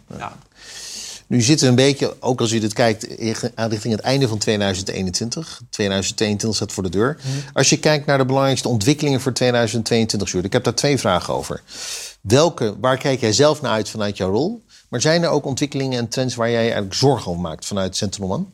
Nu 1.35 1.41
zitten 1.41 1.67
we 1.67 1.73
een 1.73 1.89
beetje, 1.89 2.17
ook 2.21 2.41
als 2.41 2.53
u 2.53 2.59
dit 2.59 2.73
kijkt, 2.73 3.07
aan 3.55 3.71
richting 3.71 3.95
het 3.95 4.03
einde 4.03 4.29
van 4.29 4.39
2021. 4.39 5.61
2022 5.71 6.57
staat 6.57 6.73
voor 6.73 6.83
de 6.83 6.89
deur. 6.89 7.17
Mhm. 7.19 7.29
Als 7.53 7.71
je 7.71 7.79
kijkt 7.79 8.07
naar 8.07 8.19
de 8.19 8.25
belangrijkste 8.25 8.69
ontwikkelingen 8.69 9.21
voor 9.21 9.33
2022, 9.33 10.29
Sjoerd, 10.29 10.45
ik 10.45 10.53
heb 10.53 10.65
daar 10.65 10.75
twee 10.75 10.99
vragen 10.99 11.35
over. 11.35 11.63
Welke, 12.21 12.75
waar 12.81 12.97
kijk 12.97 13.21
jij 13.21 13.33
zelf 13.33 13.63
naar 13.63 13.73
uit 13.73 13.89
vanuit 13.89 14.17
jouw 14.17 14.31
rol? 14.31 14.65
Maar 14.89 15.01
zijn 15.01 15.23
er 15.23 15.29
ook 15.29 15.45
ontwikkelingen 15.45 15.99
en 15.99 16.09
trends 16.09 16.35
waar 16.35 16.51
jij 16.51 16.63
eigenlijk 16.63 16.95
zorgen 16.95 17.31
over 17.31 17.43
maakt 17.43 17.67
vanuit 17.67 17.97
Central 17.97 18.33
One? 18.33 18.45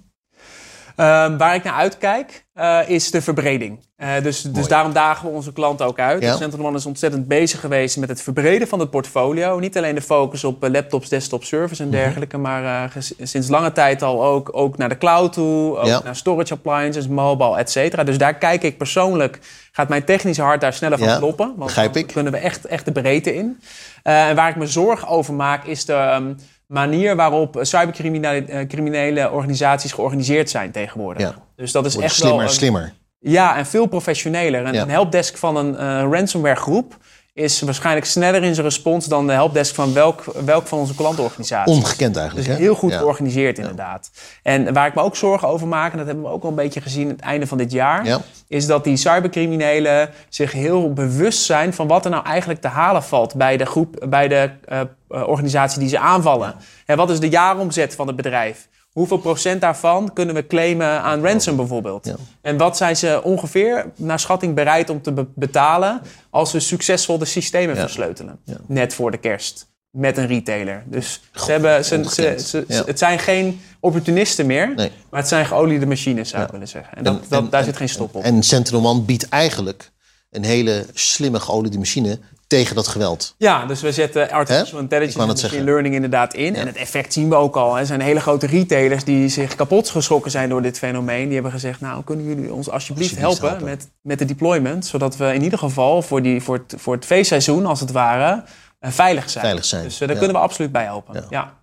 Ehm, 0.97 1.37
waar 1.37 1.55
ik 1.55 1.65
naar 1.65 1.75
uitkijk, 1.75 2.47
eh, 2.61 2.79
is 2.88 3.11
de 3.11 3.23
verbreding. 3.23 3.79
Eh, 3.97 4.09
dus, 4.23 4.43
dus 4.43 4.69
daarom 4.69 4.93
dagen 4.93 5.29
we 5.29 5.35
onze 5.35 5.52
klanten 5.52 5.87
ook 5.87 5.99
uit. 5.99 6.23
Ja. 6.23 6.37
Central 6.37 6.67
One 6.67 6.76
is 6.76 6.87
ontzettend 6.87 7.29
bezig 7.29 7.61
geweest 7.61 7.97
met 7.97 8.09
het 8.09 8.23
verbreden 8.23 8.69
van 8.69 8.79
het 8.81 8.90
portfolio. 8.90 9.59
Niet 9.59 9.76
alleen 9.76 9.95
de 9.95 10.02
focus 10.02 10.45
op 10.45 10.64
eh, 10.64 10.71
laptops, 10.71 11.09
desktop, 11.09 11.45
servers 11.45 11.79
Mhm. 11.79 11.88
en 11.88 11.95
dergelijke, 11.95 12.38
maar 12.38 12.93
sinds 13.23 13.49
lange 13.49 13.73
tijd 13.73 14.02
al 14.02 14.25
ook, 14.25 14.49
ook 14.52 14.76
naar 14.76 14.88
de 14.88 14.99
cloud 14.99 15.33
toe, 15.33 15.79
ook 15.79 15.87
Ja. 15.87 16.00
naar 16.05 16.17
storage 16.17 16.52
appliances, 16.55 17.09
mobile, 17.09 17.57
et 17.57 17.71
cetera. 17.71 18.05
Dus 18.05 18.19
daar 18.19 18.35
kijk 18.35 18.62
ik 18.62 18.79
persoonlijk, 18.79 19.38
gaat 19.73 19.88
mijn 19.88 20.05
technische 20.05 20.43
hart 20.43 20.61
daar 20.61 20.73
sneller 20.73 20.99
van 20.99 21.09
Ja, 21.09 21.17
kloppen. 21.19 21.52
Want 21.57 21.97
ik. 21.97 22.07
kunnen 22.07 22.33
we 22.33 22.38
echt, 22.38 22.64
echt 22.64 22.85
de 22.85 22.93
breedte 22.93 23.35
in. 23.35 23.61
En 24.02 24.37
waar 24.37 24.49
ik 24.49 24.57
me 24.57 24.67
zorgen 24.67 25.09
over 25.09 25.35
maak, 25.35 25.64
is 25.64 25.85
de 25.85 25.93
ehm, 25.93 26.33
manier 26.71 27.17
waarop 27.17 27.59
cybercriminele 27.61 29.21
eh, 29.21 29.33
organisaties 29.33 29.93
georganiseerd 29.93 30.50
zijn 30.50 30.71
tegenwoordig. 30.71 31.23
Ja. 31.23 31.35
Dus 31.57 31.73
dat 31.73 31.87
is 31.87 31.93
Wordt 31.93 32.07
echt 32.07 32.17
slimmer 32.17 32.37
wel 32.39 32.47
en 32.47 32.53
een- 32.53 32.59
slimmer. 32.59 32.93
ja, 33.19 33.57
en 33.57 33.67
veel 33.67 33.87
professioneler. 33.87 34.67
Een, 34.67 34.75
Ja. 34.75 34.87
helpdesk 34.87 35.37
van 35.37 35.57
een 35.57 35.77
eh, 35.77 36.07
ransomware 36.11 36.57
groep 36.61 36.97
is 37.33 37.61
waarschijnlijk 37.61 38.07
sneller 38.07 38.43
in 38.43 38.55
zijn 38.55 38.67
respons 38.67 39.07
dan 39.07 39.27
de 39.27 39.33
helpdesk 39.33 39.75
van 39.75 39.93
welk, 39.93 40.25
welk 40.45 40.67
van 40.67 40.79
onze 40.79 40.95
klantorganisaties. 40.95 41.75
Ongekend 41.75 42.17
eigenlijk. 42.17 42.49
Dus 42.49 42.57
heel 42.57 42.75
goed 42.75 42.95
georganiseerd 42.95 43.59
inderdaad. 43.59 44.11
En 44.43 44.73
waar 44.73 44.87
ik 44.87 44.95
me 44.95 45.03
ook 45.03 45.17
zorgen 45.17 45.49
over 45.49 45.69
maak, 45.69 45.93
en 45.93 45.99
dat 45.99 46.07
hebben 46.07 46.25
we 46.25 46.31
ook 46.31 46.43
al 46.43 46.49
een 46.49 46.55
beetje 46.55 46.81
gezien 46.81 47.05
aan 47.05 47.11
het 47.11 47.21
einde 47.21 47.47
van 47.47 47.59
dit 47.59 47.73
jaar, 47.73 48.05
Ja. 48.07 48.21
is 48.49 48.67
dat 48.67 48.85
die 48.85 48.97
cybercriminelen 48.97 50.11
zich 50.29 50.53
heel 50.53 50.93
bewust 50.93 51.43
zijn 51.43 51.75
van 51.75 51.87
wat 51.87 52.05
er 52.05 52.11
nou 52.11 52.25
eigenlijk 52.25 52.61
te 52.61 52.69
halen 52.69 53.03
valt 53.03 53.35
bij 53.35 53.57
de 53.57 53.67
groep, 53.67 54.07
bij 54.09 54.29
de 54.29 54.51
eh, 54.65 54.81
eh, 54.81 55.29
organisatie 55.29 55.81
die 55.81 55.89
ze 55.89 55.99
aanvallen. 55.99 56.55
En 56.87 56.97
wat 56.97 57.11
is 57.11 57.21
de 57.21 57.29
jaaromzet 57.29 57.95
van 57.95 58.07
het 58.07 58.17
bedrijf? 58.17 58.69
Hoeveel 59.00 59.19
procent 59.19 59.61
daarvan 59.61 60.12
kunnen 60.12 60.35
we 60.35 60.47
claimen 60.47 61.00
aan 61.02 61.23
ransom 61.23 61.57
bijvoorbeeld? 61.57 62.07
Ja. 62.07 62.14
En 62.40 62.57
wat 62.57 62.76
zijn 62.76 62.97
ze 62.97 63.21
ongeveer 63.23 63.87
naar 63.97 64.21
schatting 64.21 64.54
bereid 64.54 64.90
om 64.90 65.02
te 65.02 65.12
be- 65.12 65.26
betalen 65.35 66.00
als 66.30 66.52
we 66.52 66.61
succesvol 66.61 67.19
de 67.19 67.25
systemen 67.25 67.75
Ja. 67.75 67.80
versleutelen? 67.80 68.38
Ja. 68.45 68.57
Net 68.66 68.95
voor 68.95 69.11
de 69.11 69.16
kerst. 69.19 69.69
Met 69.90 70.16
een 70.16 70.26
retailer. 70.26 70.83
Dus 70.87 71.21
ze 71.35 71.50
hebben, 71.50 71.85
ze, 71.85 72.04
ze, 72.09 72.35
ze- 72.69 72.83
het 72.87 72.99
zijn 72.99 73.19
geen 73.19 73.61
opportunisten 73.80 74.47
meer, 74.47 74.73
Nee. 74.76 74.90
maar 75.11 75.21
het 75.21 75.28
zijn 75.28 75.47
geoliede 75.47 75.87
machines, 75.87 76.28
zou 76.28 76.42
ik 76.45 76.50
willen 76.50 76.69
zeggen. 76.69 76.97
En, 76.97 77.04
dat, 77.04 77.14
En- 77.14 77.21
dat, 77.28 77.42
en- 77.42 77.50
daar 77.50 77.64
zit 77.64 77.76
geen 77.76 77.88
stop 77.88 78.14
op. 78.14 78.23
En 78.23 78.42
Central 78.42 78.87
One 78.87 79.00
biedt 79.00 79.28
eigenlijk 79.28 79.90
een 80.31 80.45
hele 80.45 80.87
slimme 80.95 81.41
geoliede 81.41 81.79
machine 81.79 82.19
tegen 82.47 82.75
dat 82.75 82.89
geweld. 82.89 83.35
Ja, 83.39 83.67
dus 83.67 83.81
we 83.81 83.93
zetten 83.93 84.31
artificial 84.31 84.81
intelligence 84.81 85.19
en 85.21 85.27
machine 85.27 85.49
zeggen. 85.49 85.65
learning 85.65 85.95
inderdaad 85.95 86.35
in. 86.35 86.55
En 86.57 86.67
het 86.67 86.77
effect 86.77 87.13
zien 87.13 87.29
we 87.29 87.35
ook 87.35 87.57
al. 87.57 87.79
Er 87.79 87.87
zijn 87.87 88.01
hele 88.01 88.21
grote 88.21 88.47
retailers 88.47 89.05
die 89.05 89.29
zich 89.29 89.55
kapot 89.55 89.89
geschrokken 89.91 90.31
zijn 90.31 90.49
door 90.49 90.63
dit 90.63 90.79
fenomeen. 90.79 91.25
Die 91.25 91.35
hebben 91.35 91.53
gezegd, 91.53 91.81
nou 91.81 92.05
kunnen 92.05 92.25
jullie 92.27 92.53
ons 92.53 92.71
alsjeblieft, 92.71 93.11
Alsjeblieft 93.11 93.41
helpen, 93.41 93.49
helpen. 93.49 93.65
Met, 93.65 93.89
met 94.03 94.19
de 94.19 94.25
deployment. 94.25 94.87
Zodat 94.87 95.17
we 95.17 95.35
in 95.35 95.43
ieder 95.43 95.59
geval 95.59 96.03
voor, 96.03 96.23
die, 96.23 96.43
voor, 96.43 96.55
het, 96.67 96.75
voor 96.81 96.95
het 96.95 97.05
feestseizoen, 97.05 97.67
als 97.67 97.81
het 97.81 97.91
ware, 97.93 98.45
eh, 98.79 98.91
veilig 98.91 99.31
zijn. 99.31 99.45
Veilig 99.45 99.65
zijn, 99.65 99.83
Dus 99.85 99.93
eh, 99.95 100.01
daar 100.01 100.11
ja. 100.11 100.17
kunnen 100.17 100.37
we 100.37 100.43
absoluut 100.43 100.73
bij 100.73 100.85
helpen. 100.85 101.15
Ja. 101.15 101.27
Ja. 101.31 101.55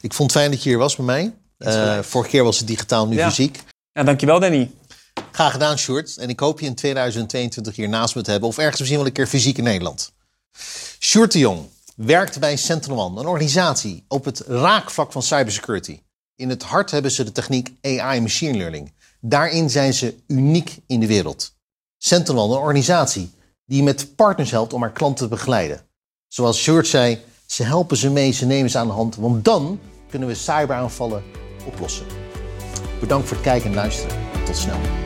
Ik 0.00 0.14
vond 0.14 0.30
het 0.32 0.40
fijn 0.40 0.50
dat 0.52 0.62
je 0.62 0.68
hier 0.68 0.78
was 0.78 0.96
bij 0.96 1.04
mij. 1.04 1.32
Eh, 1.58 1.98
vorige 2.02 2.30
keer 2.30 2.44
was 2.44 2.58
het 2.58 2.66
digitaal, 2.66 3.06
nu 3.08 3.16
Ja. 3.16 3.28
fysiek. 3.28 3.58
Ja, 3.92 4.02
dankjewel 4.02 4.40
Danny. 4.40 4.70
Graag 5.36 5.52
gedaan, 5.52 5.78
Sjoerd. 5.78 6.16
En 6.16 6.28
ik 6.28 6.40
hoop 6.40 6.60
je 6.60 6.66
in 6.66 6.74
2022 6.74 7.76
hier 7.76 7.88
naast 7.88 8.14
me 8.14 8.22
te 8.22 8.30
hebben. 8.30 8.48
Of 8.48 8.58
ergens 8.58 8.78
misschien 8.78 8.98
wel 8.98 9.06
een 9.06 9.12
keer 9.12 9.26
fysiek 9.26 9.58
in 9.58 9.64
Nederland. 9.64 10.12
Sjoerd 10.98 11.32
de 11.32 11.38
Jong 11.38 11.68
werkt 11.96 12.38
bij 12.38 12.58
One, 12.90 13.20
een 13.20 13.26
organisatie 13.26 14.04
op 14.08 14.24
het 14.24 14.38
raakvlak 14.46 15.12
van 15.12 15.22
cybersecurity. 15.22 16.00
In 16.36 16.48
het 16.48 16.62
hart 16.62 16.90
hebben 16.90 17.10
ze 17.10 17.24
de 17.24 17.32
techniek 17.32 17.72
AI 17.82 18.20
machine 18.20 18.56
learning. 18.56 18.92
Daarin 19.20 19.70
zijn 19.70 19.94
ze 19.94 20.16
uniek 20.26 20.78
in 20.86 21.00
de 21.00 21.06
wereld. 21.06 21.54
One, 22.10 22.24
een 22.28 22.60
organisatie 22.60 23.30
die 23.64 23.82
met 23.82 24.16
partners 24.16 24.50
helpt 24.50 24.72
om 24.72 24.80
haar 24.80 24.92
klanten 24.92 25.28
te 25.28 25.34
begeleiden. 25.34 25.80
Zoals 26.28 26.62
Sjoerd 26.62 26.86
zei, 26.86 27.18
ze 27.46 27.62
helpen 27.62 27.96
ze 27.96 28.10
mee, 28.10 28.32
ze 28.32 28.46
nemen 28.46 28.70
ze 28.70 28.78
aan 28.78 28.86
de 28.86 28.92
hand. 28.92 29.16
Want 29.16 29.44
dan 29.44 29.80
kunnen 30.10 30.28
we 30.28 30.34
cyberaanvallen 30.34 31.22
oplossen. 31.66 32.06
Bedankt 33.00 33.28
voor 33.28 33.36
het 33.36 33.46
kijken 33.46 33.68
en 33.68 33.74
luisteren. 33.74 34.16
Tot 34.44 34.56
snel. 34.56 35.05